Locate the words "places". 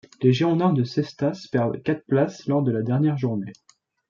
2.07-2.47